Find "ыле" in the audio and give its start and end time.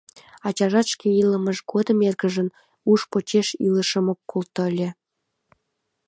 4.69-4.89